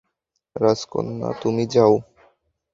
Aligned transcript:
রাজকন্যা, 0.55 1.29
তুমি 1.41 1.63
যাও। 1.73 1.93